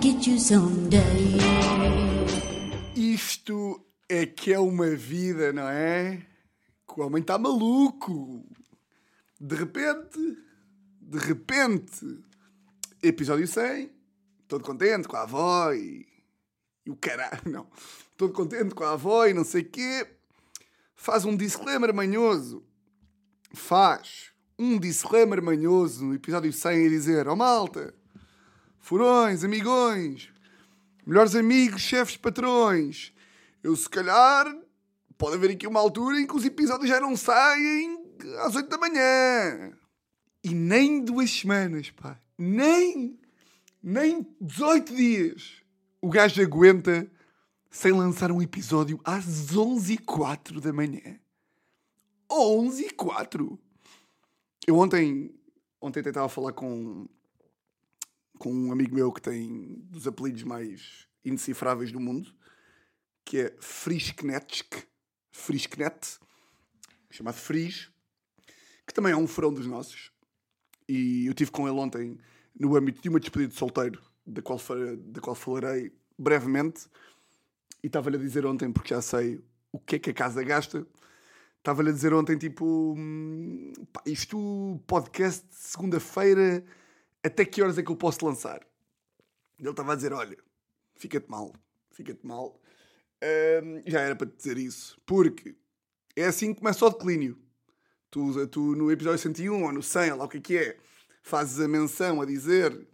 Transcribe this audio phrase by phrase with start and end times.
[0.00, 1.02] get you someday.
[2.94, 6.24] Isto é que é uma vida, não é?
[6.86, 8.44] Que o homem está maluco.
[9.40, 10.38] De repente,
[11.00, 12.20] de repente,
[13.02, 13.90] episódio 100,
[14.46, 16.06] todo contente com a avó e,
[16.86, 17.66] e o caralho, não.
[18.16, 20.06] Todo contente com a avó e não sei quê.
[20.94, 22.62] Faz um disclaimer manhoso.
[23.54, 27.92] Faz um disclaimer manhoso no episódio 100 a dizer: oh, malta,
[28.82, 30.28] furões, amigões,
[31.06, 33.14] melhores amigos, chefes, patrões.
[33.62, 34.54] Eu se calhar
[35.16, 37.98] pode haver aqui uma altura em que os episódios já não saem
[38.40, 39.72] às 8 da manhã.
[40.44, 42.20] E nem duas semanas, pá.
[42.36, 43.18] Nem,
[43.80, 45.62] nem 18 dias
[46.00, 47.08] o gajo aguenta
[47.70, 51.20] sem lançar um episódio às 11h04 da manhã.
[52.28, 53.56] 11h04!
[54.66, 55.32] Eu ontem,
[55.80, 57.06] ontem tentava falar com,
[58.42, 62.34] com um amigo meu que tem dos apelidos mais indecifráveis do mundo,
[63.24, 64.84] que é Frisknetsk,
[65.30, 66.18] Frisknet,
[67.08, 67.88] chamado Fris,
[68.84, 70.10] que também é um furão dos nossos.
[70.88, 72.18] E eu tive com ele ontem
[72.58, 74.58] no âmbito de uma despedida de solteiro, da qual,
[74.98, 76.88] da qual falarei brevemente.
[77.80, 80.84] E estava-lhe a dizer ontem, porque já sei o que é que a casa gasta,
[81.58, 86.64] estava-lhe a dizer ontem, tipo, hum, pá, isto, podcast segunda-feira,
[87.22, 88.66] até que horas é que eu posso lançar?
[89.58, 90.36] Ele estava a dizer, olha,
[90.96, 91.52] fica-te mal,
[91.90, 92.60] fica-te mal.
[93.22, 95.54] Um, já era para te dizer isso, porque
[96.16, 97.38] é assim que começa o declínio.
[98.10, 100.76] Tu, tu no episódio 101 ou no 100, lá o que é que é,
[101.22, 102.86] fazes a menção a dizer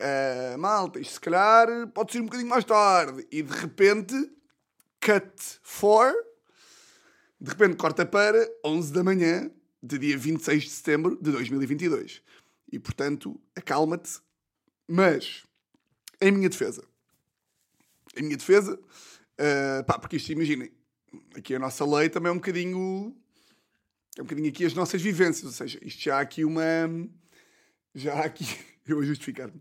[0.00, 4.14] uh, malta, isto se calhar pode ser um bocadinho mais tarde, e de repente,
[5.00, 6.12] cut for,
[7.40, 9.50] de repente corta para 11 da manhã
[9.82, 12.22] de dia 26 de setembro de 2022.
[12.70, 14.20] E portanto, acalma-te,
[14.88, 15.44] mas
[16.20, 16.84] em minha defesa,
[18.16, 20.72] em minha defesa, uh, pá, porque isto, imaginem,
[21.36, 23.14] aqui a nossa lei também é um bocadinho
[24.16, 26.62] é um bocadinho aqui as nossas vivências, ou seja, isto já há aqui uma.
[27.94, 28.44] Já há aqui.
[28.88, 29.60] Eu a justificar-me.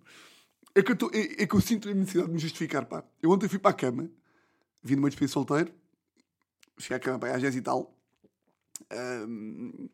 [0.76, 3.04] É que eu, tô, é, é, que eu sinto a necessidade de me justificar, pá.
[3.20, 4.08] Eu ontem fui para a cama,
[4.84, 5.74] vim de uma despedida solteiro,
[6.78, 7.98] cheguei à cama, pá, às 10 e tal.
[9.28, 9.90] Um,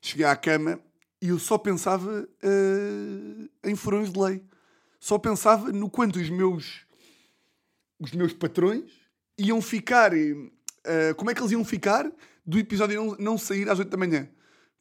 [0.00, 0.82] cheguei à cama
[1.22, 4.44] e eu só pensava uh, em furões de lei.
[4.98, 6.84] Só pensava no quanto os meus,
[8.00, 8.90] os meus patrões
[9.38, 10.12] iam ficar.
[10.12, 12.10] Uh, como é que eles iam ficar
[12.44, 14.28] do episódio não, não sair às 8 da manhã.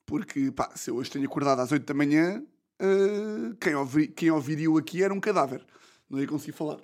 [0.04, 2.44] Porque, pá, se eu hoje tenho acordado às 8 da manhã,
[2.82, 5.64] uh, quem, ouvi, quem ouviria aqui era um cadáver.
[6.10, 6.80] Não ia conseguir falar.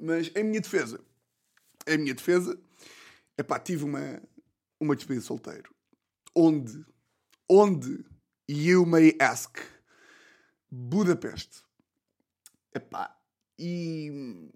[0.00, 1.00] Mas em minha defesa,
[1.86, 2.58] em minha defesa,
[3.36, 4.20] é pá, tive uma,
[4.80, 5.72] uma despedida de solteiro.
[6.34, 6.84] Onde,
[7.48, 8.04] onde,
[8.48, 9.60] you may ask,
[10.70, 11.62] Budapeste.
[12.74, 13.16] Epá,
[13.58, 14.50] e,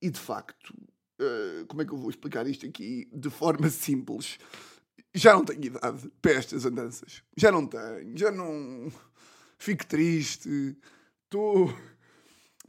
[0.00, 0.74] e de facto,
[1.18, 4.38] eh, como é que eu vou explicar isto aqui de forma simples?
[5.14, 7.22] Já não tenho idade para estas andanças.
[7.36, 8.90] Já não tenho, já não.
[9.58, 10.76] Fico triste,
[11.24, 11.72] estou.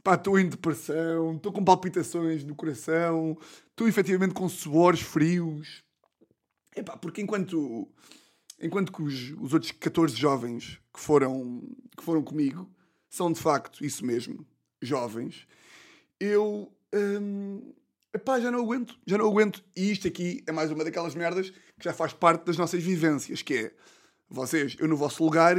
[0.02, 3.38] Pá, estou em depressão, estou com palpitações no coração,
[3.70, 5.82] estou efetivamente com suores frios.
[6.76, 7.88] Epá, porque enquanto,
[8.60, 11.62] enquanto que os, os outros 14 jovens que foram,
[11.96, 12.70] que foram comigo
[13.08, 14.46] são de facto isso mesmo,
[14.80, 15.46] jovens,
[16.18, 16.72] eu.
[16.94, 17.72] Hum,
[18.14, 19.64] Epá, já não aguento, já não aguento.
[19.74, 23.42] E isto aqui é mais uma daquelas merdas que já faz parte das nossas vivências,
[23.42, 23.74] que é,
[24.28, 25.56] vocês, eu no vosso lugar,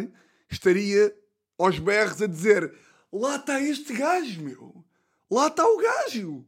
[0.50, 1.14] estaria
[1.58, 2.74] aos berros a dizer
[3.12, 4.86] lá está este gajo, meu.
[5.30, 6.46] Lá está o gajo.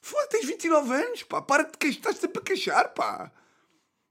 [0.00, 1.42] Foda, tens 29 anos, pá.
[1.42, 3.30] Para de queixar, estás sempre a queixar, pá.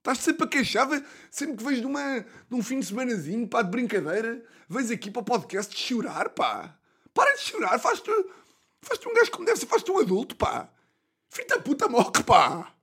[0.03, 0.85] Estás sempre a queixar,
[1.31, 5.09] sempre que vejo de, uma, de um fim de semanazinho, pá, de brincadeira, vens aqui
[5.09, 6.77] para o podcast chorar, pá.
[7.13, 8.11] Para de chorar, faz-te
[8.81, 10.69] faz um gajo como deve ser, faz-te um adulto, pá.
[11.29, 12.75] Filho da puta morre, pá!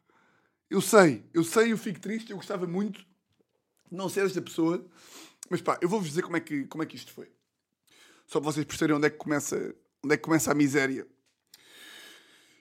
[0.70, 3.06] Eu sei, eu sei, eu fico triste, eu gostava muito de
[3.90, 4.82] não ser esta pessoa,
[5.50, 7.30] mas pá, eu vou-vos dizer como é, que, como é que isto foi.
[8.26, 11.06] Só para vocês perceberem onde é que começa, onde é que começa a miséria.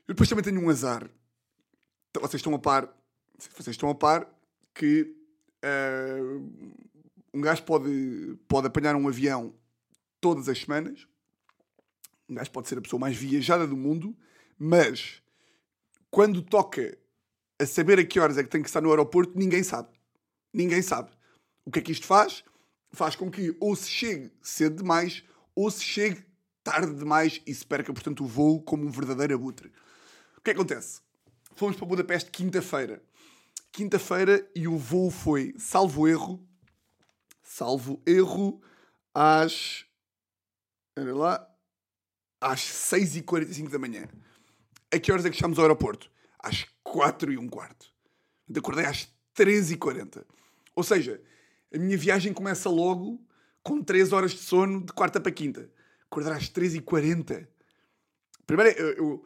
[0.05, 1.09] Eu depois também tenho um azar.
[2.13, 2.93] Vocês estão a par,
[3.37, 4.27] vocês estão a par
[4.73, 5.15] que
[5.63, 6.79] uh,
[7.33, 9.53] um gajo pode, pode apanhar um avião
[10.19, 11.07] todas as semanas.
[12.27, 14.15] Um gajo pode ser a pessoa mais viajada do mundo,
[14.57, 15.21] mas
[16.11, 16.97] quando toca
[17.59, 19.89] a saber a que horas é que tem que estar no aeroporto, ninguém sabe.
[20.53, 21.11] Ninguém sabe.
[21.65, 22.43] O que é que isto faz?
[22.91, 25.23] Faz com que ou se chegue cedo demais
[25.53, 26.25] ou se chegue
[26.63, 29.71] tarde demais e se perca, portanto, o voo como um verdadeiro abutre.
[30.37, 31.01] O que, é acontece?
[31.55, 33.03] Fomos para Budapeste quinta-feira.
[33.71, 36.45] Quinta-feira e o voo foi, salvo erro,
[37.43, 38.61] salvo erro,
[39.13, 39.85] às.
[40.97, 41.55] Olha lá.
[42.41, 44.07] às 6h45 da manhã.
[44.93, 46.11] A que horas é que chegámos ao aeroporto?
[46.39, 47.93] Às 4 e um quarto.
[48.55, 49.07] Acordei às
[49.37, 50.25] 13h40.
[50.75, 51.21] Ou seja,
[51.73, 53.23] a minha viagem começa logo
[53.61, 55.69] com 3 horas de sono de quarta para quinta.
[56.09, 57.47] Acordar às 3h40.
[58.47, 59.25] Primeiro, eu, eu-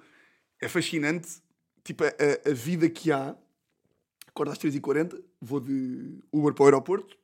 [0.61, 1.41] é fascinante
[1.83, 2.09] tipo, a,
[2.49, 3.35] a vida que há.
[4.33, 7.15] Acordo às 3h40, vou de Uber para o aeroporto.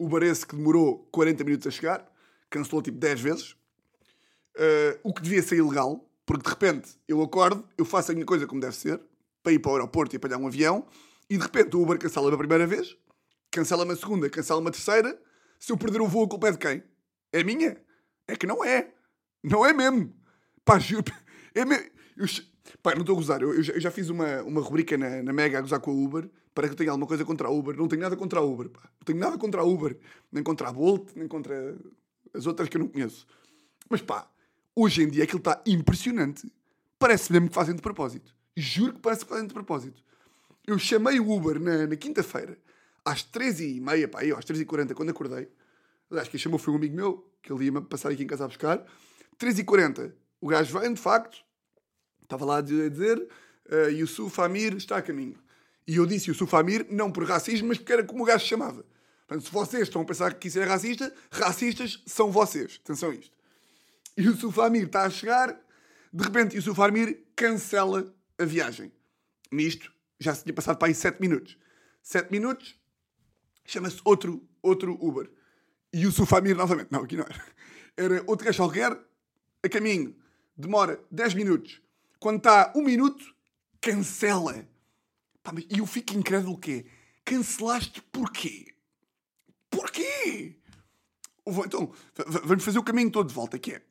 [0.00, 2.12] Uber esse que demorou 40 minutos a chegar,
[2.50, 3.52] cancelou tipo 10 vezes.
[4.56, 8.26] Uh, o que devia ser ilegal, porque de repente eu acordo, eu faço a minha
[8.26, 9.00] coisa como deve ser,
[9.44, 10.84] para ir para o aeroporto e apanhar um avião,
[11.30, 12.96] e de repente o Uber cancela a primeira vez,
[13.50, 15.16] cancela-me a segunda, cancela-me a terceira.
[15.60, 16.82] Se eu perder o voo, a culpa é de quem?
[17.32, 17.80] É minha?
[18.26, 18.92] É que não é.
[19.42, 20.12] Não é mesmo.
[20.64, 21.04] Pá, juro.
[21.54, 21.86] É mesmo.
[22.16, 22.26] Eu,
[22.82, 23.40] pá, não estou a gozar.
[23.40, 25.90] Eu, eu já, eu já fiz uma, uma rubrica na, na Mega a gozar com
[25.90, 27.76] a Uber para que eu tenha alguma coisa contra a Uber.
[27.76, 28.70] Não tenho nada contra a Uber.
[28.70, 28.80] Pá.
[28.84, 29.94] Não tenho nada contra a Uber.
[30.32, 31.76] Nem contra a Bolt, nem contra
[32.32, 33.26] as outras que eu não conheço.
[33.90, 34.26] Mas pá,
[34.74, 36.50] hoje em dia aquilo está impressionante.
[36.98, 38.34] Parece mesmo que fazem de propósito.
[38.56, 40.02] Juro que parece que fazem de propósito.
[40.66, 42.58] Eu chamei o Uber na, na quinta-feira,
[43.04, 45.48] às 13h30, pá, aí, às 13h40, quando acordei.
[46.08, 48.48] Que quem chamou foi um amigo meu, que ele ia-me passar aqui em casa a
[48.48, 48.82] buscar.
[49.38, 50.10] 13h40,
[50.40, 51.36] o gajo vem, de facto,
[52.22, 53.28] estava lá a dizer,
[53.70, 55.36] uh, Yusuf Amir está a caminho.
[55.86, 58.84] E eu disse Yusuf Amir, não por racismo, mas porque era como o gajo chamava.
[59.26, 62.80] Portanto, se vocês estão a pensar que isso é racista, racistas são vocês.
[62.82, 63.36] Atenção a isto.
[64.18, 65.60] Yusuf Amir está a chegar,
[66.12, 68.92] de repente Yusuf Amir cancela a viagem.
[69.50, 71.58] Nisto, já se tinha passado para aí 7 minutos.
[72.02, 72.76] 7 minutos,
[73.64, 75.30] chama-se outro, outro Uber.
[75.92, 76.88] E Yusuf Amir novamente.
[76.90, 77.44] Não, aqui não era.
[77.96, 78.98] Era outro gajo qualquer,
[79.62, 80.16] a caminho.
[80.56, 81.82] Demora 10 minutos.
[82.18, 83.34] Quando está 1 minuto,
[83.80, 84.66] cancela.
[85.46, 86.84] Pá, mas eu fico incrédulo que é.
[87.24, 88.74] Cancelaste porquê?
[89.70, 90.56] Porquê?
[91.46, 91.92] Então,
[92.42, 93.82] vamos fazer o caminho todo de volta, que é...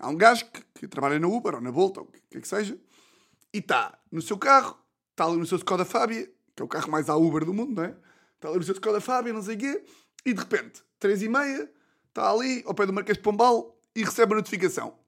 [0.00, 2.40] Há um gajo que, que trabalha na Uber ou na Bolt, ou o que quer
[2.40, 2.76] que seja,
[3.52, 4.76] e está no seu carro,
[5.12, 7.76] está ali no seu Skoda Fábia, que é o carro mais à Uber do mundo,
[7.76, 7.96] não é?
[8.34, 9.84] Está ali no seu Skoda Fábia, não sei o quê,
[10.24, 11.70] e de repente, três e meia,
[12.08, 14.98] está ali ao pé do Marquês de Pombal e recebe a notificação.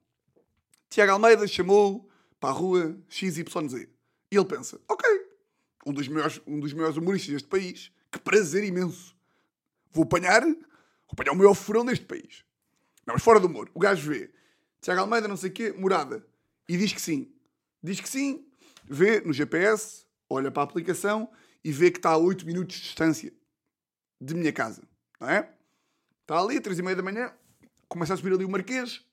[0.89, 2.09] Tiago Almeida chamou
[2.39, 3.89] para a rua XYZ.
[4.31, 5.28] E ele pensa, ok,
[5.85, 9.15] um dos maiores, um dos maiores humoristas deste país, que prazer imenso.
[9.91, 10.57] Vou apanhar, vou
[11.11, 12.43] apanhar o maior furão deste país.
[13.05, 13.69] Não, mas fora do humor.
[13.73, 14.31] O gajo vê
[14.81, 16.25] Tiago Almeida, não sei o quê, morada.
[16.67, 17.31] E diz que sim.
[17.81, 18.45] Diz que sim,
[18.83, 21.29] vê no GPS, olha para a aplicação
[21.63, 23.33] e vê que está a 8 minutos de distância
[24.19, 24.83] de minha casa.
[25.19, 25.49] Não é?
[26.21, 27.33] Está ali, três e meia da manhã,
[27.87, 29.03] começa a subir ali o Marquês,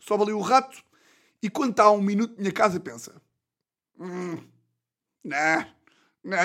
[0.00, 0.82] sobe ali o rato
[1.42, 3.20] e quando está a um minuto de minha casa pensa
[3.98, 4.36] hum,
[5.22, 5.73] não,
[6.24, 6.38] não,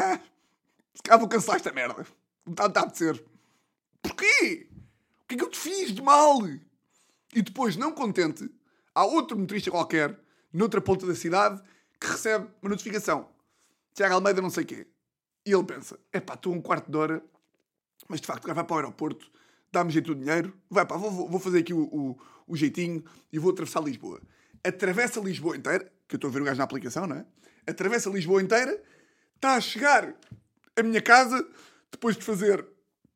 [0.93, 2.05] se calhar vou cancelar esta merda.
[2.45, 3.23] Não está a apetecer.
[4.01, 4.67] Porquê?
[5.23, 6.39] O que é que eu te fiz de mal?
[7.33, 8.49] E depois, não contente,
[8.93, 10.19] há outro motorista qualquer,
[10.51, 11.61] noutra ponta da cidade,
[11.99, 13.29] que recebe uma notificação.
[13.93, 14.87] Tiago Almeida não sei quê.
[15.45, 17.23] E ele pensa, epá, estou a um quarto de hora,
[18.07, 19.31] mas de facto gajo vai para o aeroporto,
[19.71, 22.17] dá-me jeito do dinheiro, vai pá, vou- vou fazer aqui o, o,
[22.47, 24.21] o jeitinho e vou atravessar Lisboa.
[24.63, 27.25] Atravessa Lisboa inteira, que eu estou a ver o gajo na aplicação, não é?
[27.67, 28.81] Atravessa Lisboa inteira,
[29.39, 30.13] está a chegar
[30.75, 31.47] à minha casa,
[31.89, 32.67] depois de fazer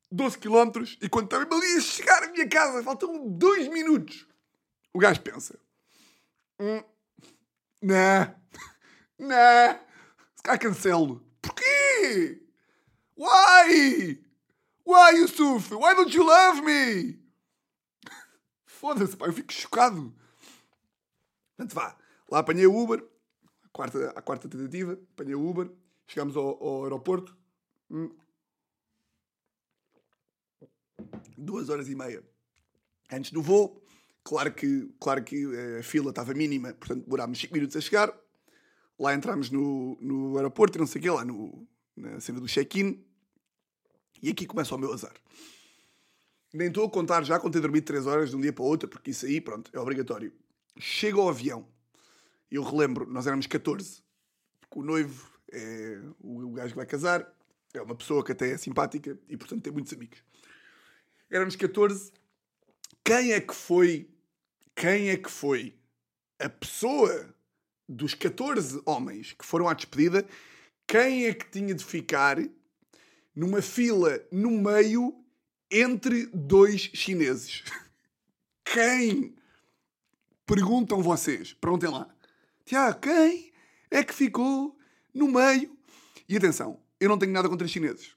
[0.09, 4.25] 12 km, e quando mesmo ali a chegar à minha casa, faltam dois minutos.
[4.93, 5.59] O gajo pensa,
[6.59, 6.81] hum,
[7.81, 8.35] não,
[9.19, 9.79] não,
[10.35, 11.21] se calhar cancelo.
[11.41, 12.41] Porquê?
[13.17, 14.23] Why?
[14.85, 15.73] Why, Yusuf?
[15.73, 17.19] Why don't you love me?
[18.65, 20.13] Foda-se, pá, eu fico chocado.
[21.57, 21.97] Portanto, vá.
[22.31, 23.03] Lá apanhei o Uber,
[23.63, 25.69] a quarta, a quarta tentativa, apanhei o Uber,
[26.13, 27.35] chegámos ao, ao aeroporto.
[27.89, 28.09] Hum.
[31.37, 32.23] Duas horas e meia
[33.11, 33.81] antes do voo.
[34.23, 38.17] Claro que, claro que eh, a fila estava mínima, portanto demorámos 5 minutos a chegar.
[38.97, 42.47] Lá entramos no, no aeroporto e não sei o quê, lá no, na cena do
[42.47, 43.03] check-in.
[44.21, 45.13] E aqui começa o meu azar.
[46.53, 48.67] Nem estou a contar já quando ter dormido 3 horas de um dia para o
[48.67, 50.31] outro, porque isso aí, pronto, é obrigatório.
[50.79, 51.67] Chego ao avião.
[52.49, 54.01] Eu relembro, nós éramos 14.
[54.61, 57.31] Porque o noivo é o, gajo que vai casar.
[57.73, 60.23] É uma pessoa que até é simpática e, portanto, tem muitos amigos.
[61.29, 62.11] Éramos 14.
[63.03, 64.09] Quem é que foi...
[64.75, 65.75] Quem é que foi
[66.39, 67.33] a pessoa
[67.87, 70.25] dos 14 homens que foram à despedida,
[70.87, 72.37] quem é que tinha de ficar
[73.35, 75.23] numa fila no meio
[75.69, 77.63] entre dois chineses?
[78.65, 79.35] Quem?
[80.45, 81.53] Perguntam vocês.
[81.53, 82.13] Perguntem lá.
[82.65, 83.53] Tiago, quem
[83.91, 84.77] é que ficou
[85.13, 85.75] no meio?
[86.27, 88.15] E atenção, eu não tenho nada contra chineses.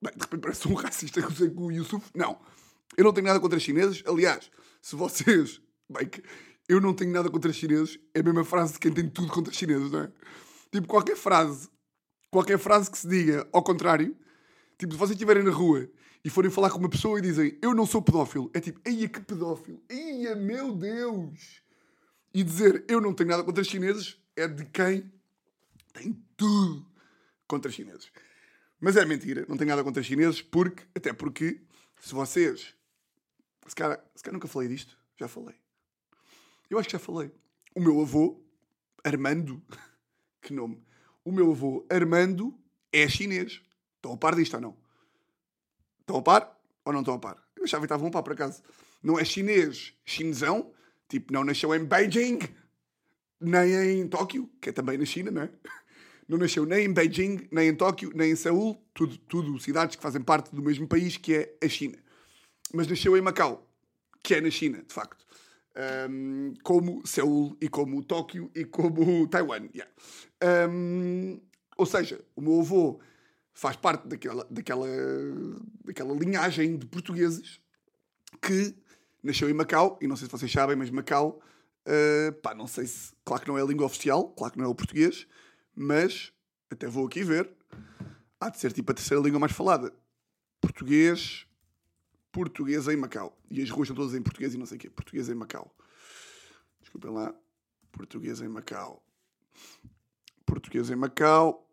[0.00, 2.08] Bem, de repente parece um racista que eu com o Yusuf.
[2.14, 2.38] Não.
[2.96, 4.02] Eu não tenho nada contra chineses.
[4.06, 5.60] Aliás, se vocês.
[5.90, 6.10] Bem,
[6.68, 9.32] eu não tenho nada contra os chineses, é a mesma frase de quem tem tudo
[9.32, 10.12] contra os chineses, não é?
[10.70, 11.68] Tipo, qualquer frase,
[12.30, 14.14] qualquer frase que se diga ao contrário,
[14.76, 15.88] tipo, se vocês estiverem na rua
[16.22, 19.08] e forem falar com uma pessoa e dizem eu não sou pedófilo, é tipo, eia
[19.08, 21.62] que pedófilo, eia meu Deus!
[22.34, 25.10] E dizer eu não tenho nada contra os chineses é de quem
[25.98, 26.86] tem tudo
[27.46, 28.10] contra chineses.
[28.80, 31.60] Mas é mentira, não tenho nada contra chineses, porque, até porque,
[32.00, 32.74] se vocês.
[33.66, 35.56] Se calhar, se calhar nunca falei disto, já falei.
[36.70, 37.32] Eu acho que já falei.
[37.74, 38.40] O meu avô,
[39.04, 39.60] Armando,
[40.40, 40.82] que nome?
[41.24, 42.56] O meu avô, Armando,
[42.92, 43.60] é chinês.
[43.96, 44.76] Estão a par disto ou não?
[46.00, 47.42] Estão a par ou não estão a par?
[47.56, 48.62] Eu achava que estavam a par, por acaso.
[49.02, 50.72] Não é chinês, chinesão,
[51.08, 52.38] tipo, não nasceu em Beijing,
[53.40, 55.50] nem em Tóquio, que é também na China, não é?
[56.28, 60.02] Não nasceu nem em Beijing, nem em Tóquio, nem em Seul, tudo, tudo cidades que
[60.02, 61.96] fazem parte do mesmo país, que é a China.
[62.74, 63.66] Mas nasceu em Macau,
[64.22, 65.24] que é na China, de facto.
[66.10, 69.68] Um, como Seul e como Tóquio e como Taiwan.
[69.74, 70.68] Yeah.
[70.70, 71.40] Um,
[71.78, 73.00] ou seja, o meu avô
[73.54, 74.88] faz parte daquela, daquela,
[75.84, 77.58] daquela linhagem de portugueses
[78.42, 78.74] que
[79.22, 81.40] nasceu em Macau, e não sei se vocês sabem, mas Macau,
[81.86, 84.66] uh, pá, não sei se, claro que não é a língua oficial, claro que não
[84.66, 85.26] é o português,
[85.78, 86.32] mas
[86.68, 87.48] até vou aqui ver,
[88.40, 89.94] há de ser tipo a terceira língua mais falada.
[90.60, 91.46] Português,
[92.32, 93.38] português em Macau.
[93.48, 94.90] E as ruas estão todas em português e não sei o quê.
[94.90, 95.72] Português em Macau.
[96.80, 97.32] Desculpem lá.
[97.92, 99.00] Português em Macau.
[100.44, 101.64] Português em Macau.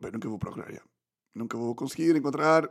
[0.00, 0.82] Bem, nunca vou procurar, já.
[1.34, 2.66] Nunca vou conseguir encontrar.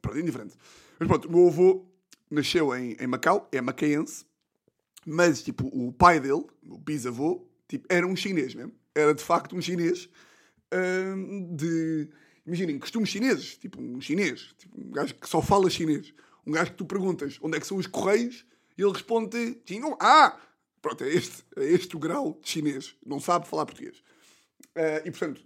[0.00, 0.56] Pronto, indiferente.
[1.00, 1.84] Mas pronto, o meu avô
[2.30, 4.24] nasceu em, em Macau, é macaense,
[5.04, 9.54] mas tipo, o pai dele, o bisavô, tipo, era um chinês mesmo era de facto
[9.54, 10.08] um chinês
[10.72, 12.08] hum, de.
[12.46, 16.14] Imaginem, costumes chineses, tipo um chinês, tipo um gajo que só fala chinês.
[16.46, 18.46] Um gajo que tu perguntas onde é que são os correios
[18.78, 19.60] e ele responde:
[20.00, 20.40] Ah!
[20.80, 22.94] Pronto, é este, é este o grau de chinês.
[23.04, 23.98] Não sabe falar português.
[24.76, 25.44] Uh, e portanto,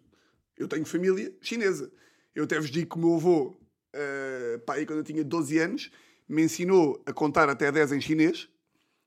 [0.57, 1.91] eu tenho família chinesa.
[2.35, 3.57] Eu até vos digo que o meu avô,
[3.97, 5.91] uh, pá, aí quando eu tinha 12 anos,
[6.29, 8.49] me ensinou a contar até 10 em chinês.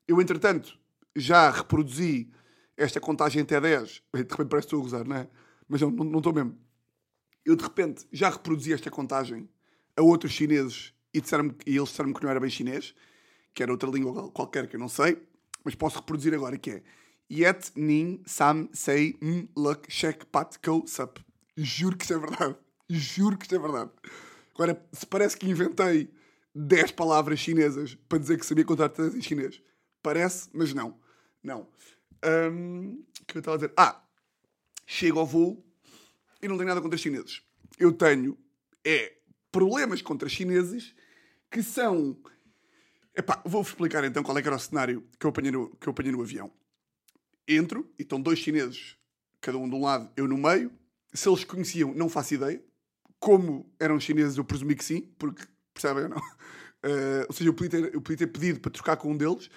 [0.08, 0.76] Eu, entretanto,
[1.14, 2.30] já reproduzi
[2.76, 5.28] esta contagem até 10, de repente parece que estou a gozar, não é?
[5.68, 6.58] Mas não, não, não estou mesmo.
[7.44, 9.48] Eu de repente já reproduzi esta contagem
[9.96, 12.94] a outros chineses e, disseram e eles disseram-me que não era bem chinês,
[13.52, 15.22] que era outra língua qualquer que eu não sei,
[15.64, 16.82] mas posso reproduzir agora, que é
[17.30, 21.18] Yet Nin Sam Sei M Luk Shek Pat Ko Sup.
[21.56, 22.56] Juro que isto é verdade.
[22.88, 23.90] Juro que isto é verdade.
[24.54, 26.10] Agora, se parece que inventei
[26.54, 29.60] 10 palavras chinesas para dizer que sabia contar todas em chinês.
[30.02, 30.96] Parece, mas não.
[31.42, 31.66] Não.
[32.24, 33.72] Um, que eu estava a dizer?
[33.76, 34.02] Ah,
[34.86, 35.64] chego ao voo
[36.42, 37.42] e não tenho nada contra chineses.
[37.78, 38.38] Eu tenho
[38.84, 39.14] é
[39.50, 40.94] problemas contra chineses
[41.50, 42.16] que são.
[43.16, 45.86] Epá, vou-vos explicar então qual é que era o cenário que eu apanhei no, que
[45.86, 46.50] eu apanhei no avião.
[47.46, 48.96] Entro e estão dois chineses,
[49.40, 50.72] cada um de um lado, eu no meio.
[51.12, 52.62] Se eles conheciam, não faço ideia.
[53.20, 56.18] Como eram chineses, eu presumi que sim, porque percebem ou não?
[56.18, 59.48] Uh, ou seja, eu podia, ter, eu podia ter pedido para trocar com um deles,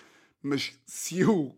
[0.42, 1.56] mas se eu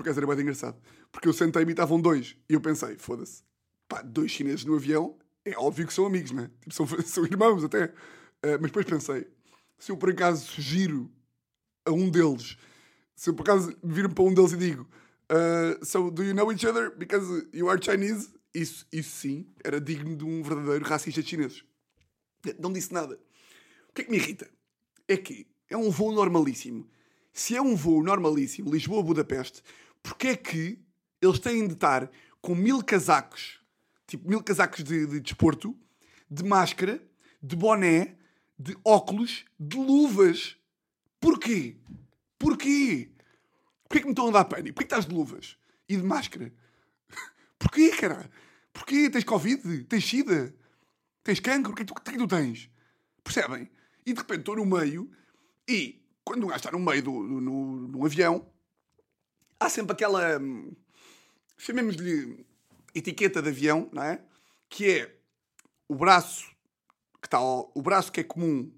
[0.00, 0.80] por acaso era bem engraçado.
[1.12, 2.36] Porque eu sentei-me e estavam dois.
[2.48, 3.42] E eu pensei, foda-se,
[3.86, 6.50] pá, dois chineses no avião, é óbvio que são amigos, né?
[6.60, 7.86] Tipo, são, são irmãos até.
[7.86, 9.28] Uh, mas depois pensei,
[9.78, 11.10] se eu por acaso sugiro
[11.84, 12.56] a um deles,
[13.14, 14.88] se eu por acaso vir para um deles e digo,
[15.30, 18.30] uh, so do you know each other because you are Chinese?
[18.54, 21.62] Isso, isso sim era digno de um verdadeiro racista de chineses.
[22.58, 23.20] Não disse nada.
[23.88, 24.50] O que é que me irrita?
[25.06, 26.88] É que é um voo normalíssimo
[27.32, 29.62] se é um voo normalíssimo, Lisboa-Budapeste,
[30.02, 30.78] porque é que
[31.20, 33.60] eles têm de estar com mil casacos,
[34.06, 35.78] tipo mil casacos de, de desporto,
[36.30, 37.02] de máscara,
[37.42, 38.16] de boné,
[38.58, 40.56] de óculos, de luvas?
[41.20, 41.76] Porquê?
[42.38, 43.10] Porquê?
[43.84, 44.74] Porquê que me estão a dar pânico?
[44.74, 45.56] Porquê que estás de luvas?
[45.88, 46.52] E de máscara?
[47.58, 48.30] Porquê, cara?
[48.72, 49.10] Porquê?
[49.10, 49.84] Tens Covid?
[49.84, 50.54] Tens SIDA?
[51.22, 51.72] Tens cancro?
[51.72, 52.70] O que, é que, tu, que, é que tu tens?
[53.22, 53.70] Percebem?
[54.06, 55.10] E de repente estou no meio
[55.68, 58.49] e quando um gajo está no meio do, do, no, no avião,
[59.60, 60.38] há sempre aquela.
[60.40, 60.72] Hum,
[61.58, 62.44] chamemos-lhe
[62.94, 64.20] etiqueta de avião, não é?
[64.68, 65.16] Que é
[65.86, 66.50] o braço
[67.20, 68.72] que está o braço que é comum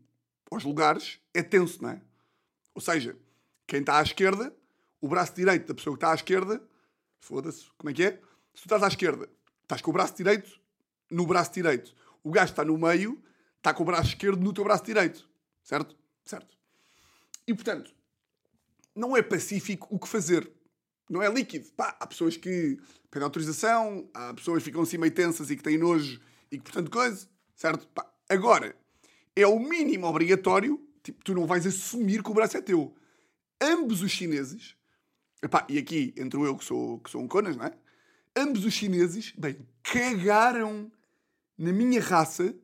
[0.50, 2.02] aos lugares é tenso, não é?
[2.74, 3.16] Ou seja,
[3.66, 4.54] quem está à esquerda,
[5.00, 6.62] o braço direito da pessoa que está à esquerda,
[7.20, 8.10] foda-se, como é que é?
[8.54, 9.28] Se tu estás à esquerda,
[9.62, 10.60] estás com o braço direito
[11.10, 11.94] no braço direito.
[12.24, 13.22] O gajo está no meio,
[13.58, 15.28] está com o braço esquerdo no teu braço direito.
[15.62, 15.96] Certo?
[16.24, 16.56] Certo.
[17.46, 17.94] E portanto,
[18.94, 20.50] não é pacífico o que fazer.
[21.08, 21.70] Não é líquido.
[21.72, 22.78] Pá, há pessoas que
[23.10, 26.64] pedem autorização, há pessoas que ficam assim meio tensas e que têm nojo e que,
[26.64, 27.28] portanto, coisa.
[27.54, 27.86] Certo?
[27.88, 28.74] Pá, agora,
[29.36, 30.80] é o mínimo obrigatório.
[31.02, 32.94] Tipo, tu não vais assumir que o braço é teu.
[33.60, 34.76] Ambos os chineses
[35.42, 37.72] Epá, e aqui entro eu que sou, que sou um conas, não é?
[38.36, 40.90] Ambos os chineses, bem, cagaram
[41.58, 42.54] na minha raça,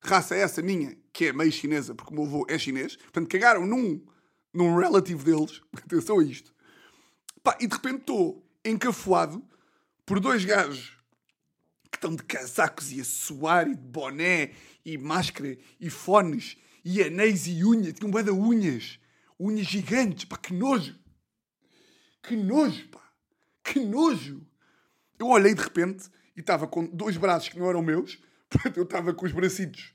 [0.00, 3.66] raça essa minha, que é meio chinesa, porque o meu avô é chinês, portanto, cagaram
[3.66, 4.02] num,
[4.52, 6.54] num relative deles, atenção a isto.
[7.46, 9.40] Pá, e de repente estou encafuado
[10.04, 10.98] por dois gajos
[11.88, 14.50] que estão de casacos e a suar e de boné
[14.84, 18.98] e máscara e fones e anéis e unhas, tinham um de unhas,
[19.38, 20.98] unhas gigantes, pá, que nojo.
[22.20, 23.12] Que nojo, pá.
[23.62, 24.44] Que nojo.
[25.16, 28.18] Eu olhei de repente e estava com dois braços que não eram meus,
[28.50, 29.94] portanto eu estava com os bracitos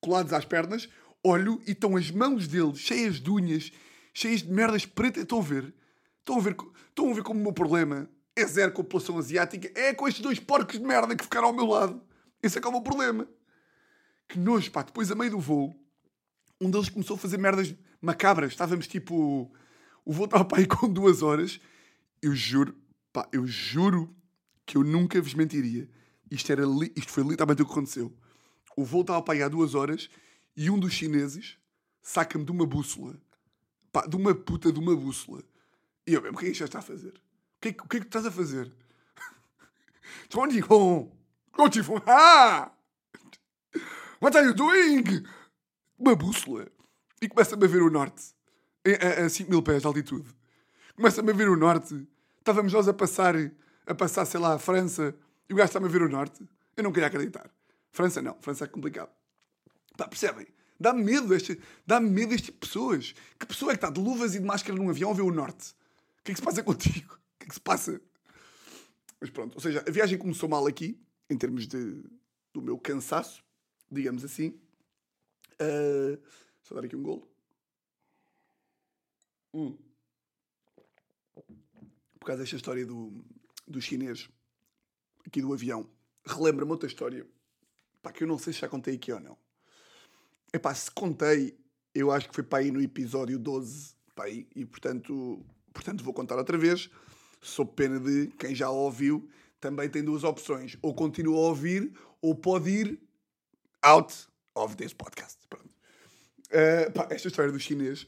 [0.00, 0.88] colados às pernas,
[1.24, 3.72] olho e estão as mãos dele cheias de unhas,
[4.12, 5.24] cheias de merdas pretas.
[5.24, 5.74] Estão a ver?
[6.24, 6.56] Estão a ver,
[6.88, 9.70] estão a ver como o meu problema é zero com a população asiática?
[9.78, 12.02] É com estes dois porcos de merda que ficaram ao meu lado.
[12.42, 13.28] Esse é que é o meu problema.
[14.26, 14.82] Que nojo, pá.
[14.82, 15.78] Depois, a meio do voo,
[16.58, 18.52] um deles começou a fazer merdas macabras.
[18.52, 19.52] Estávamos tipo
[20.02, 21.60] o voo estava para aí com duas horas.
[22.22, 22.74] Eu juro,
[23.12, 24.16] pá, eu juro
[24.64, 25.86] que eu nunca vos mentiria.
[26.30, 26.90] Isto, era li...
[26.96, 28.16] Isto foi literalmente o que aconteceu.
[28.74, 30.08] O voo estava para aí há duas horas
[30.56, 31.58] e um dos chineses
[32.02, 33.14] saca-me de uma bússola.
[33.92, 35.42] Pá, de uma puta de uma bússola.
[36.06, 37.12] E eu, o que é que já está a fazer?
[37.12, 38.72] O que é, o que, é que tu estás a fazer?
[42.06, 42.70] Ah!
[44.20, 45.24] What are you doing?
[45.98, 46.66] Uma bússola.
[47.20, 48.34] E começa-me a ver o norte
[49.24, 50.28] a, 5 mil pés de altitude.
[50.94, 52.06] Começa-me a ver o norte.
[52.38, 53.34] Estávamos nós a passar,
[53.86, 55.14] a passar, sei lá, a França
[55.48, 56.46] e o gajo está-me a ver o norte.
[56.76, 57.50] Eu não queria acreditar.
[57.90, 59.10] França não, França é complicado.
[59.96, 60.46] Pá, percebem?
[60.78, 63.14] Dá-me medo, este, dá-me medo este tipo de pessoas.
[63.38, 65.30] Que pessoa é que está de luvas e de máscara num avião a ver o
[65.30, 65.74] norte?
[66.24, 67.14] Que é que se passa contigo?
[67.14, 68.00] O que é que se passa?
[69.20, 72.02] Mas pronto, ou seja, a viagem começou mal aqui, em termos de,
[72.52, 73.44] do meu cansaço,
[73.90, 74.58] digamos assim.
[75.54, 76.20] Uh,
[76.62, 77.30] só dar aqui um golo.
[79.52, 79.78] Hum.
[82.18, 83.24] Por causa desta história do,
[83.68, 84.28] do chinês,
[85.26, 85.88] aqui do avião,
[86.26, 87.26] relembra-me outra história,
[88.02, 89.38] pá, que eu não sei se já contei aqui ou não.
[90.52, 91.58] É pá, se contei,
[91.94, 96.38] eu acho que foi para aí no episódio 12, pá, e portanto, portanto vou contar
[96.38, 96.88] outra vez,
[97.42, 99.28] sob pena de quem já ouviu,
[99.60, 103.00] também tem duas opções, ou continua a ouvir, ou pode ir
[103.82, 104.14] out
[104.54, 105.38] of this podcast.
[106.54, 108.06] Uh, pá, esta história do chinês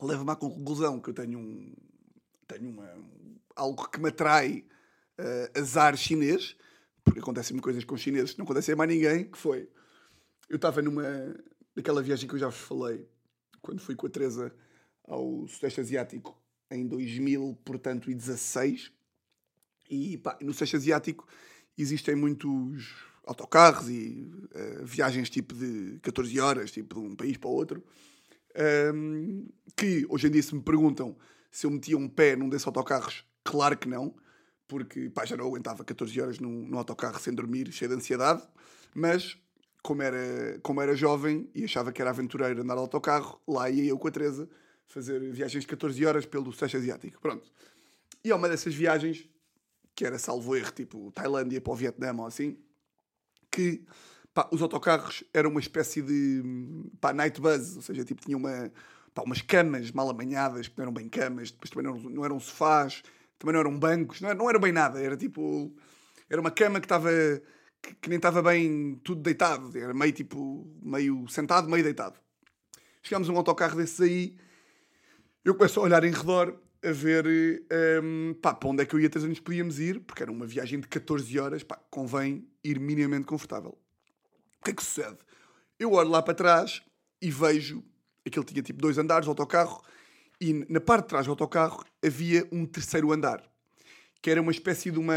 [0.00, 1.72] leva-me à conclusão que eu tenho um.
[2.46, 2.92] tenho uma,
[3.56, 4.64] algo que me atrai
[5.18, 6.56] uh, azar chinês,
[7.02, 9.70] porque acontecem-me coisas com chineses que não acontecem a mais ninguém, que foi.
[10.48, 11.02] Eu estava numa.
[11.74, 13.08] naquela viagem que eu já vos falei,
[13.62, 14.52] quando fui com a Teresa
[15.04, 16.41] ao Sudeste Asiático
[16.74, 18.92] em 2000, portanto, e 16.
[20.22, 21.26] Pá, no Sudeste Asiático
[21.76, 27.50] existem muitos autocarros e uh, viagens tipo de 14 horas, tipo de um país para
[27.50, 27.84] o outro.
[28.94, 31.16] Um, que hoje em dia, se me perguntam
[31.50, 34.14] se eu metia um pé num desses autocarros, claro que não,
[34.66, 38.42] porque pá, já não aguentava 14 horas num, num autocarro sem dormir, cheio de ansiedade,
[38.94, 39.36] mas
[39.82, 43.84] como era, como era jovem e achava que era aventureiro andar de autocarro, lá ia
[43.84, 44.48] eu com a Teresa
[44.86, 47.20] fazer viagens de 14 horas pelo Sudeste Asiático.
[47.20, 47.50] Pronto.
[48.24, 49.28] E é uma dessas viagens,
[49.94, 52.56] que era salvo erro, tipo Tailândia para o Vietnã ou assim,
[53.50, 53.84] que
[54.32, 56.42] pá, os autocarros eram uma espécie de
[57.00, 58.72] pá, night bus, ou seja, tipo, tinha uma,
[59.14, 62.40] pá, umas camas mal amanhadas, que não eram bem camas, depois também não, não eram
[62.40, 63.02] sofás,
[63.42, 65.74] também não eram bancos, não era, não era bem nada, era tipo.
[66.30, 67.10] Era uma cama que estava.
[67.82, 70.66] Que, que, nem estava bem tudo deitado, era meio tipo.
[70.80, 72.18] meio sentado, meio deitado.
[73.02, 74.36] Chegámos a um autocarro desses aí,
[75.44, 77.26] eu começo a olhar em redor a ver
[78.02, 80.46] um, pá, para onde é que eu ia três anos podíamos ir, porque era uma
[80.46, 83.76] viagem de 14 horas, pá, convém ir minimamente confortável.
[84.60, 85.18] O que é que sucede?
[85.78, 86.82] Eu olho lá para trás
[87.20, 87.82] e vejo
[88.24, 89.82] aquele tinha tipo dois andares, autocarro,
[90.40, 93.42] e na parte de trás do autocarro havia um terceiro andar,
[94.20, 95.14] que era uma espécie de uma.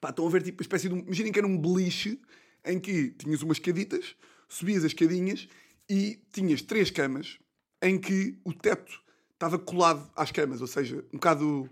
[0.00, 0.98] Pá, estão a ver tipo uma espécie de um.
[0.98, 2.20] Imaginem que era um beliche
[2.64, 4.16] em que tinhas umas escaditas,
[4.48, 5.48] subias as escadinhas
[5.88, 7.38] e tinhas três camas
[7.84, 8.98] em que o teto
[9.34, 11.70] estava colado às camas, ou seja, um bocado,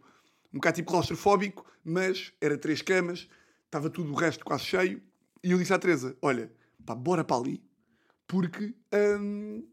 [0.52, 3.26] um bocado tipo claustrofóbico, mas era três camas,
[3.64, 5.02] estava tudo o resto quase cheio.
[5.42, 6.52] E eu disse à Teresa: Olha,
[6.84, 7.64] pá, bora para ali,
[8.26, 8.74] porque
[9.18, 9.66] hum,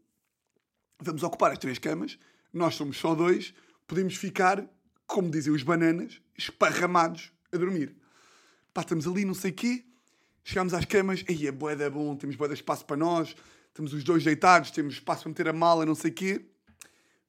[0.98, 2.18] vamos ocupar as três camas,
[2.50, 3.52] nós somos só dois,
[3.86, 4.66] podemos ficar,
[5.06, 7.94] como dizem os bananas, esparramados a dormir.
[8.72, 9.84] Pá, estamos ali, não sei o quê,
[10.42, 13.36] chegamos às camas, aí é boeda bom, temos boeda espaço para nós,
[13.70, 16.46] estamos os dois deitados, temos espaço para meter a mala, não sei o quê.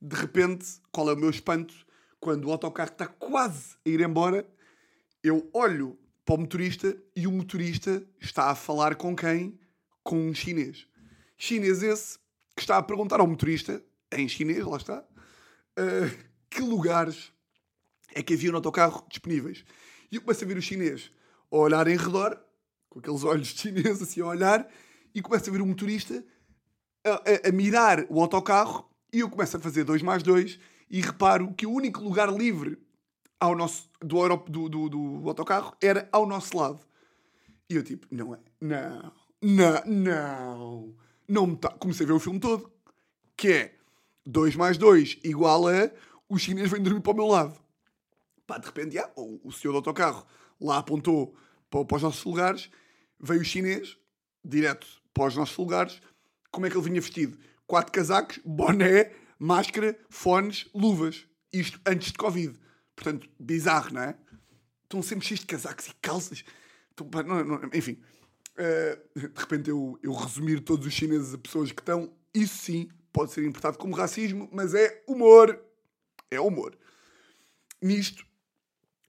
[0.02, 1.74] De repente, qual é o meu espanto?
[2.20, 4.48] Quando o autocarro está quase a ir embora,
[5.24, 9.60] eu olho para o motorista e o motorista está a falar com quem?
[10.04, 10.88] com um chinês.
[11.38, 12.18] Chinês esse
[12.56, 17.32] que está a perguntar ao motorista, em chinês, lá está, uh, que lugares
[18.14, 19.64] é que havia no autocarro disponíveis.
[20.12, 21.12] E eu começo a ver o chinês
[21.52, 22.40] a olhar em redor,
[22.90, 24.70] com aqueles olhos chineses assim a olhar,
[25.14, 26.24] e começo a ver o motorista
[27.04, 31.02] a, a, a mirar o autocarro, e eu começo a fazer dois mais dois, e
[31.02, 32.78] reparo que o único lugar livre
[33.40, 36.80] ao nosso, do, do, do, do autocarro era ao nosso lado.
[37.70, 40.96] E eu tipo, não é, não, não, não,
[41.28, 41.70] não me tá.
[41.70, 42.72] Comecei a ver o filme todo,
[43.36, 43.76] que é
[44.26, 45.90] 2 mais 2 igual a
[46.30, 47.60] o chinês vem dormir para o meu lado.
[48.46, 50.26] Pá, de repente, já, o, o senhor do autocarro
[50.60, 51.36] lá apontou
[51.70, 52.70] para, para os nossos lugares,
[53.20, 53.98] veio o chinês,
[54.44, 56.02] direto para os nossos lugares.
[56.52, 57.38] Como é que ele vinha vestido?
[57.66, 61.26] Quatro casacos, boné, máscara, fones, luvas.
[61.52, 62.60] Isto antes de Covid.
[62.96, 64.16] Portanto, bizarro, não é?
[64.84, 66.44] Estão sempre cheios de casacos e calças.
[66.90, 68.02] Estão, não, não, enfim.
[68.52, 72.90] Uh, de repente eu, eu resumir todos os chineses a pessoas que estão, isso sim
[73.12, 75.60] pode ser interpretado como racismo, mas é humor.
[76.30, 76.78] É humor.
[77.82, 78.26] Nisto,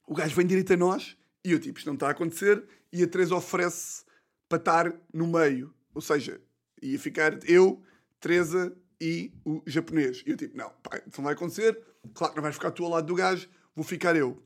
[0.06, 3.02] o gajo vem direito a nós e eu tipo, isto não está a acontecer e
[3.02, 4.04] a Teresa oferece
[4.48, 5.74] para estar no meio.
[5.94, 6.40] Ou seja,
[6.80, 7.82] ia ficar eu,
[8.20, 10.22] Teresa e o japonês.
[10.26, 11.78] E eu tipo, não, pá, isso não vai acontecer.
[12.14, 14.42] Claro que não vais ficar tu ao lado do gajo, vou ficar eu.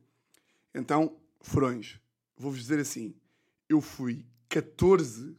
[0.74, 1.98] Então, furões,
[2.36, 3.14] vou-vos dizer assim,
[3.68, 5.36] eu fui 14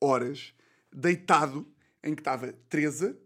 [0.00, 0.54] horas
[0.92, 1.66] deitado
[2.02, 3.18] em que estava Teresa,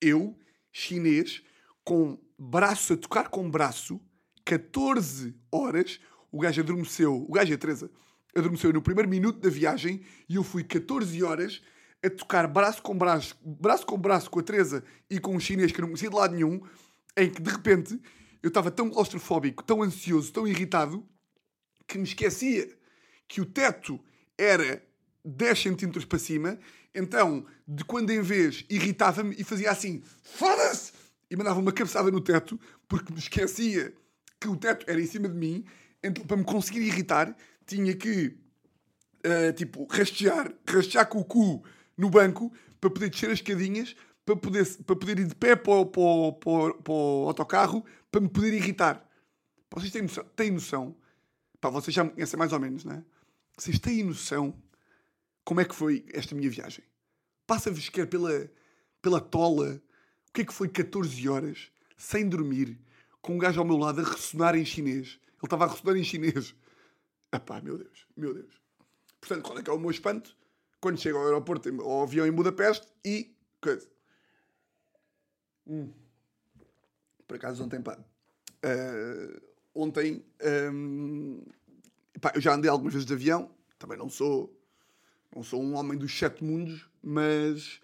[0.00, 0.38] eu,
[0.72, 1.42] chinês,
[1.84, 4.00] com braço a tocar com braço,
[4.44, 7.90] 14 horas, o gajo adormeceu, o gajo a Teresa,
[8.34, 11.62] adormeceu no primeiro minuto da viagem e eu fui 14 horas
[12.02, 15.72] a tocar braço com braço, braço com braço com a Teresa e com um chinês
[15.72, 16.60] que não conhecia de lado nenhum,
[17.16, 18.00] em que de repente
[18.42, 21.06] eu estava tão claustrofóbico, tão ansioso, tão irritado,
[21.86, 22.68] que me esquecia
[23.28, 24.00] que o teto
[24.38, 24.82] era
[25.24, 26.58] 10 centímetros para cima,
[26.94, 30.92] então, de quando em vez, irritava-me e fazia assim, foda-se!
[31.30, 33.94] E mandava uma cabeçada no teto, porque me esquecia
[34.40, 35.64] que o teto era em cima de mim,
[36.02, 38.38] então para me conseguir irritar, tinha que,
[39.24, 41.64] uh, tipo, rastejar, rastejar com o cu
[41.96, 43.94] no banco, para poder descer as escadinhas,
[44.24, 48.20] para poder, para poder ir de pé para o, para, para, para o autocarro, para
[48.20, 49.06] me poder irritar.
[49.70, 50.24] Vocês têm noção?
[50.34, 50.96] Têm noção?
[51.60, 53.04] Pá, vocês já me conhecem mais ou menos, não é?
[53.56, 54.54] Vocês têm noção
[55.44, 56.84] como é que foi esta minha viagem?
[57.46, 58.48] Passa-vos quer pela,
[59.02, 59.82] pela tola.
[60.28, 62.78] O que é que foi 14 horas, sem dormir,
[63.20, 65.18] com um gajo ao meu lado a ressonar em chinês.
[65.18, 66.54] Ele estava a ressonar em chinês.
[67.32, 68.60] Epá, meu Deus, meu Deus.
[69.20, 70.36] Portanto, qual é que é o meu espanto?
[70.80, 73.36] Quando chego ao aeroporto, ao avião em Budapeste e...
[73.60, 73.86] Coisa.
[75.66, 75.92] Hum.
[77.28, 77.98] Por acaso, ontem, pá...
[78.64, 79.40] Uh,
[79.74, 80.24] ontem...
[80.72, 81.42] Um,
[82.20, 83.54] pá, eu já andei algumas vezes de avião.
[83.78, 84.60] Também não sou
[85.34, 87.80] não sou um homem dos sete mundos, mas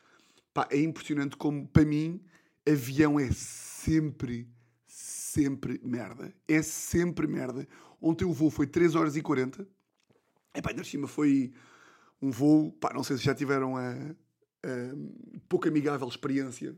[0.52, 2.20] pá, é impressionante como, para mim,
[2.68, 4.48] avião é sempre,
[5.36, 6.32] sempre merda.
[6.48, 7.68] É sempre merda.
[8.00, 9.68] Ontem o voo foi 3 horas e 40.
[10.54, 11.52] E pá, ainda por cima foi
[12.22, 16.74] um voo, pá, não sei se já tiveram a, a pouco amigável experiência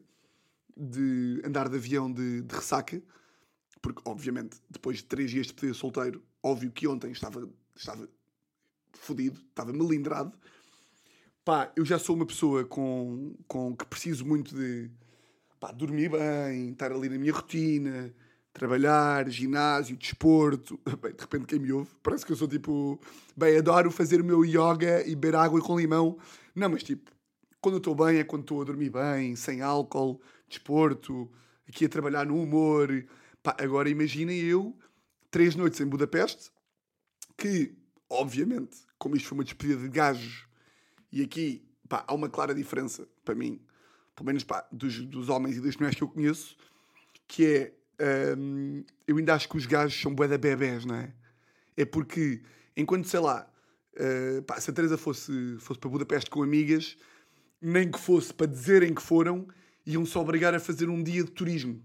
[0.76, 3.00] de andar de avião de, de ressaca,
[3.80, 8.08] porque obviamente depois de três dias de pedir solteiro, óbvio que ontem estava, estava
[8.92, 10.36] fodido, estava melindrado,
[11.44, 14.90] pá, eu já sou uma pessoa com, com que preciso muito de
[15.60, 18.12] pá, dormir bem, estar ali na minha rotina,
[18.58, 20.78] trabalhar, ginásio, desporto.
[21.00, 23.00] Bem, de repente quem me ouve, parece que eu sou tipo,
[23.36, 26.18] bem, adoro fazer o meu yoga e beber água com limão.
[26.54, 27.10] Não, mas tipo,
[27.60, 31.30] quando estou bem é quando estou a dormir bem, sem álcool, desporto,
[31.68, 32.88] aqui a trabalhar no humor.
[33.42, 34.76] Pá, agora imaginem eu,
[35.30, 36.50] três noites em Budapeste,
[37.36, 37.74] que,
[38.10, 40.46] obviamente, como isto foi uma despedida de gajos
[41.12, 43.60] e aqui, pá, há uma clara diferença, para mim,
[44.14, 46.56] pelo menos pá, dos, dos homens e das mulheres que eu conheço,
[47.26, 47.77] que é,
[48.36, 51.12] hum, eu ainda acho que os gajos são bué da bebés, não é?
[51.76, 52.42] É porque,
[52.76, 53.50] enquanto, sei lá,
[53.94, 56.96] uh, pá, se a Teresa fosse, fosse para Budapeste com amigas,
[57.60, 59.46] nem que fosse para dizerem que foram,
[59.86, 61.82] iam só obrigar a fazer um dia de turismo.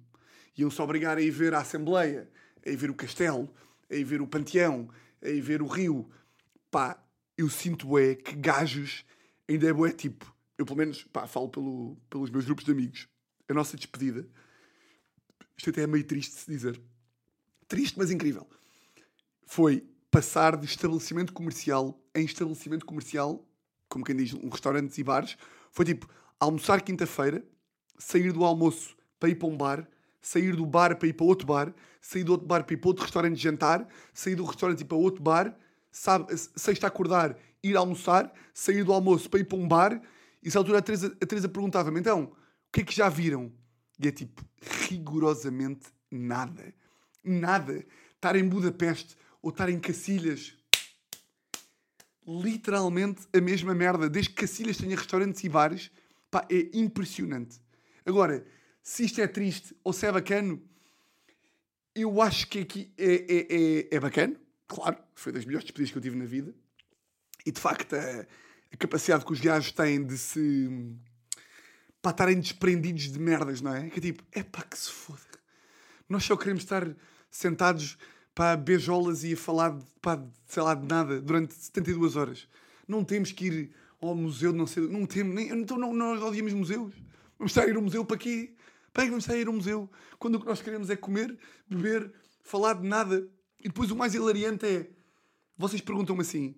[0.57, 2.29] Iam só obrigar a ir ver a Assembleia,
[2.65, 3.49] a ir ver o Castelo,
[3.89, 4.89] a ir ver o Panteão,
[5.21, 6.09] a ir ver o Rio.
[6.69, 7.03] Pá,
[7.37, 9.03] eu sinto é que gajos
[9.49, 10.31] ainda é bué tipo.
[10.57, 13.07] Eu, pelo menos, pá, falo pelo, pelos meus grupos de amigos.
[13.49, 14.27] A nossa despedida.
[15.57, 16.81] Isto até é meio triste de se dizer.
[17.67, 18.47] Triste, mas incrível.
[19.45, 23.47] Foi passar de estabelecimento comercial em estabelecimento comercial,
[23.89, 25.37] como quem diz, um restaurantes e bares.
[25.71, 26.07] Foi tipo
[26.39, 27.43] almoçar quinta-feira,
[27.97, 29.87] sair do almoço para ir para um bar,
[30.21, 32.89] sair do bar para ir para outro bar, sair do outro bar para ir para
[32.89, 35.57] outro restaurante jantar, sair do restaurante e ir para outro bar,
[35.91, 40.01] sabe, sexta acordar, ir almoçar, sair do almoço para ir para um bar,
[40.43, 43.51] e essa altura a Teresa, a Teresa perguntava-me, então, o que é que já viram?
[44.03, 44.45] E é tipo,
[44.89, 46.73] rigorosamente nada.
[47.23, 47.85] Nada.
[48.15, 50.57] Estar em Budapeste ou estar em Cacilhas.
[52.27, 54.09] Literalmente a mesma merda.
[54.09, 55.89] Desde que Cacilhas tenha restaurantes e bares,
[56.29, 57.61] pá, é impressionante.
[58.05, 58.45] Agora,
[58.81, 60.61] se isto é triste ou se é bacano,
[61.95, 64.35] eu acho que aqui é, é, é, é bacana.
[64.67, 66.53] Claro, foi das melhores despedidas que eu tive na vida.
[67.45, 68.25] E de facto, a,
[68.71, 70.69] a capacidade que os gajos têm de se.
[72.03, 73.89] Para estarem desprendidos de merdas, não é?
[73.89, 75.21] Que é tipo, é pá, que se foda.
[76.09, 76.85] Nós só queremos estar
[77.31, 77.97] sentados
[78.35, 82.45] para beijolas e a falar, pá, sei lá, de nada durante 72 horas.
[82.85, 84.85] Não temos que ir ao museu, não sei.
[84.85, 85.33] Não temos.
[85.33, 86.93] Nem, então não, nós odiamos museus.
[87.39, 88.53] Vamos estar a ir ao museu para quê?
[88.91, 89.89] Para que vamos estar a ir ao museu?
[90.19, 91.39] Quando o que nós queremos é comer,
[91.69, 93.25] beber, falar de nada.
[93.61, 94.89] E depois o mais hilariante é.
[95.57, 96.53] Vocês perguntam-me assim: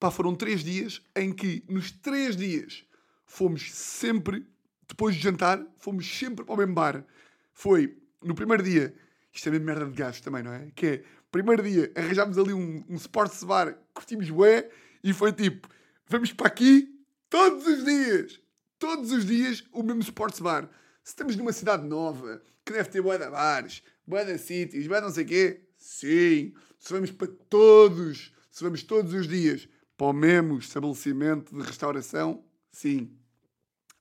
[0.00, 2.82] pá, foram três dias em que, nos três dias,
[3.26, 4.46] fomos sempre,
[4.88, 7.04] depois de jantar, fomos sempre para o mesmo bar.
[7.52, 8.94] Foi, no primeiro dia,
[9.32, 10.68] isto é mesmo merda de gajos também, não é?
[10.74, 14.70] Que é, primeiro dia, arranjámos ali um, um sports bar, curtimos bué,
[15.02, 15.68] e foi tipo,
[16.08, 18.40] vamos para aqui todos os dias.
[18.78, 20.68] Todos os dias, o mesmo sports bar.
[21.02, 25.00] Se estamos numa cidade nova, que deve ter bué de bares, bué de sítios, bué
[25.00, 26.54] de não sei quê, sim.
[26.78, 32.44] Se vamos para todos, se vamos todos os dias para o mesmo estabelecimento de restauração,
[32.70, 33.16] sim.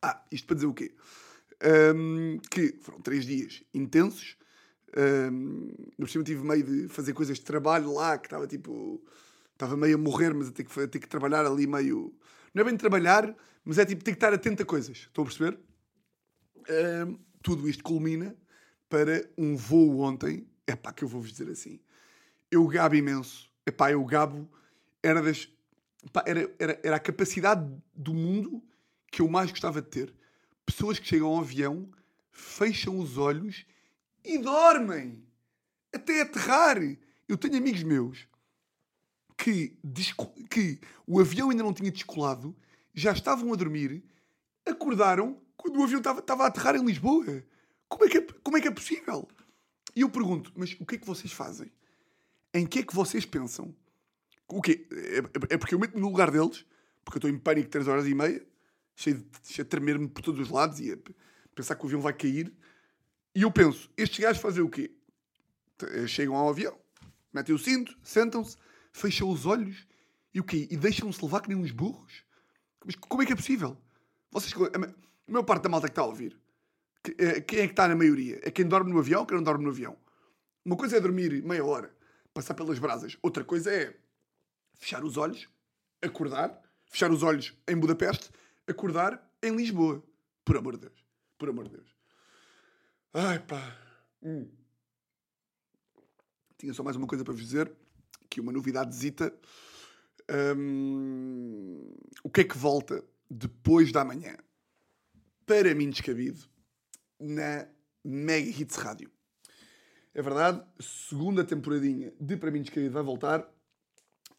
[0.06, 0.94] Ah, isto para dizer o quê?
[1.96, 4.38] Um, que foram três dias intensos.
[4.96, 9.04] Um, no cima tive meio de fazer coisas de trabalho lá, que estava tipo.
[9.54, 12.14] Estava meio a morrer, mas a ter que, a ter que trabalhar ali meio.
[12.54, 14.98] Não é bem trabalhar, mas é tipo ter que estar atento a coisas.
[14.98, 15.58] Estão a perceber?
[17.08, 18.36] Um, tudo isto culmina
[18.88, 20.48] para um voo ontem.
[20.68, 21.80] É pá, que eu vou-vos dizer assim.
[22.52, 23.50] Eu gabo imenso.
[23.66, 24.48] É pá, eu gabo.
[25.02, 25.50] Era das
[26.14, 28.62] pá, era, era, era a capacidade do mundo
[29.16, 30.14] que eu mais gostava de ter.
[30.66, 31.90] Pessoas que chegam ao avião,
[32.32, 33.66] fecham os olhos
[34.26, 35.24] e dormem.
[35.94, 36.78] Até aterrar.
[37.26, 38.28] Eu tenho amigos meus
[39.38, 39.74] que,
[40.50, 42.54] que o avião ainda não tinha descolado,
[42.94, 44.04] já estavam a dormir,
[44.66, 47.42] acordaram quando o avião estava, a aterrar em Lisboa.
[47.88, 49.30] Como é, que é, como é que é possível?
[49.96, 51.72] E eu pergunto, mas o que é que vocês fazem?
[52.54, 53.74] Em que é que vocês pensam?
[54.50, 54.86] O quê?
[54.92, 56.66] É, é, é porque eu meto-me no lugar deles,
[57.06, 58.46] porque eu estou em pânico 3 horas e meia,
[58.96, 60.98] cheio de, cheio de tremer-me por todos os lados e a
[61.54, 62.52] pensar que o avião vai cair.
[63.34, 64.92] E eu penso, estes gajos fazem o quê?
[65.82, 66.78] Eh, chegam ao avião,
[67.34, 68.56] metem o cinto, sentam-se,
[68.94, 69.86] fecham os olhos
[70.34, 70.68] e o quê?
[70.72, 72.24] E deixam-se levar que nem uns burros?
[72.86, 73.78] Mas como é que é possível?
[74.32, 76.40] Vocês, a maior parte da malta que está a ouvir,
[77.18, 78.40] eh, quem é que está na maioria?
[78.42, 79.98] É quem dorme no avião ou quem não dorme no avião?
[80.64, 81.94] Uma coisa é dormir meia hora,
[82.34, 83.18] passar pelas brasas.
[83.22, 83.96] Outra coisa é
[84.80, 85.48] fechar os olhos,
[86.02, 88.30] acordar, fechar os olhos em Budapeste,
[88.68, 90.04] acordar em Lisboa.
[90.44, 91.06] Por amor de Deus.
[91.38, 91.96] Por amor de Deus.
[93.14, 93.78] Ai pá.
[94.22, 94.48] Hum.
[96.58, 97.72] Tinha só mais uma coisa para vos dizer.
[98.30, 99.34] Que uma novidade zita.
[100.58, 104.36] Um, o que é que volta depois da manhã?
[105.46, 106.42] Para mim descabido.
[107.20, 107.68] Na
[108.04, 109.12] Mega Hits Rádio.
[110.14, 113.55] É verdade, segunda temporadinha de Para mim descabido vai voltar.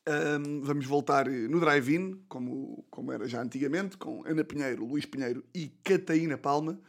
[0.09, 5.45] Um, vamos voltar no drive-in, como, como era já antigamente, com Ana Pinheiro, Luís Pinheiro
[5.53, 6.81] e Cataína Palma.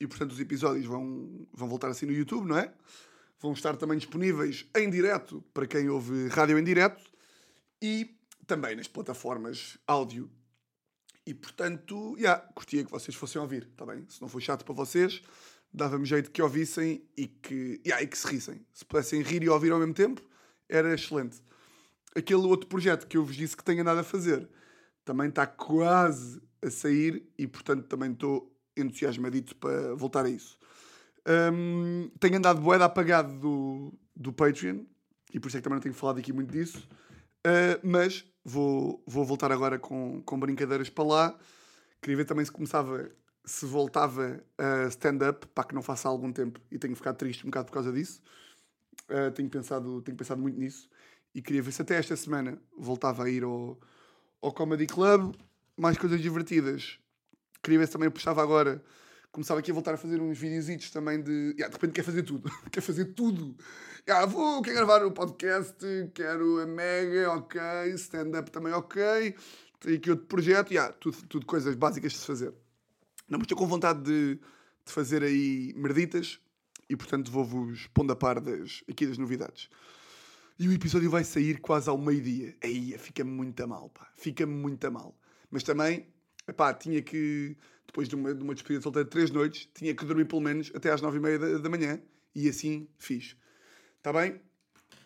[0.00, 2.72] E portanto os episódios vão, vão voltar assim no YouTube, não é?
[3.38, 7.04] Vão estar também disponíveis em direto para quem ouve rádio em direto
[7.82, 10.30] e também nas plataformas áudio.
[11.26, 14.06] E portanto, já, yeah, curtia que vocês fossem ouvir, está bem?
[14.08, 15.22] Se não for chato para vocês,
[15.70, 18.64] dava-me jeito que ouvissem e que, yeah, e que se rissem.
[18.72, 20.22] Se pudessem rir e ouvir ao mesmo tempo,
[20.66, 21.42] era excelente
[22.14, 24.48] aquele outro projeto que eu vos disse que tenho andado a fazer
[25.04, 30.58] também está quase a sair e, portanto, também estou entusiasmadito para voltar a isso.
[31.26, 34.84] Um, tenho andado boeda apagado do, do Patreon
[35.32, 36.88] e por isso é que também não tenho falado aqui muito disso.
[37.46, 41.38] Uh, mas vou, vou voltar agora com, com brincadeiras para lá.
[42.00, 43.10] Queria ver também se começava,
[43.44, 47.44] se voltava a stand-up, para que não faça há algum tempo e tenho ficado triste
[47.44, 48.22] um bocado por causa disso.
[49.10, 50.88] Uh, tenho, pensado, tenho pensado muito nisso
[51.34, 53.78] e queria ver se até esta semana voltava a ir ao,
[54.40, 55.34] ao Comedy Club,
[55.76, 56.98] mais coisas divertidas.
[57.62, 58.82] Queria ver se também puxava agora,
[59.32, 61.54] começava aqui a voltar a fazer uns videozitos também de.
[61.58, 63.56] Yeah, de repente quer fazer tudo, quer fazer tudo.
[64.08, 65.76] Yeah, vou, quero gravar o podcast,
[66.14, 67.60] quero a Mega, ok,
[67.94, 69.34] stand-up também, ok.
[69.80, 72.54] Tenho aqui outro projeto, yeah, tudo, tudo coisas básicas de se fazer.
[73.28, 76.38] Não, mas estou com vontade de, de fazer aí merditas
[76.88, 79.68] e portanto vou-vos pondo a par das, aqui das novidades.
[80.56, 82.54] E o episódio vai sair quase ao meio-dia.
[82.62, 84.08] Aí fica-me muito a mal, pá.
[84.16, 85.18] Fica-me muito a mal.
[85.50, 86.06] Mas também,
[86.56, 89.92] pá, tinha que, depois de uma, de uma despedida de solteiro de três noites, tinha
[89.92, 92.00] que dormir pelo menos até às nove e meia da, da manhã.
[92.34, 93.36] E assim fiz.
[93.96, 94.40] Está bem?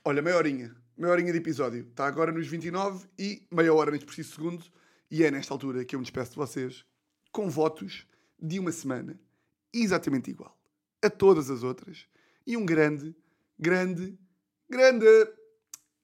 [0.05, 0.77] Olha, meia horinha.
[0.97, 1.87] Meia horinha de episódio.
[1.89, 4.65] Está agora nos 29 e meia hora neste preciso segundo.
[5.11, 6.85] E é nesta altura que eu me despeço de vocês
[7.33, 8.07] com votos
[8.39, 9.19] de uma semana
[9.73, 10.59] exatamente igual
[11.03, 12.07] a todas as outras.
[12.47, 13.15] E um grande,
[13.59, 14.19] grande,
[14.69, 15.07] grande,